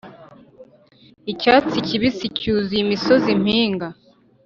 icyatsi 1.31 1.77
kibisi-cyuzuye 1.87 2.81
imisozi-mpinga, 2.83 3.87